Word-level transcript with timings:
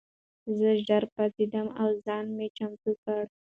زه 0.57 0.69
ژر 0.85 1.03
پاڅېدم 1.13 1.67
او 1.81 1.89
ځان 2.05 2.25
مې 2.35 2.47
چمتو 2.57 2.91
کړ. 3.03 3.23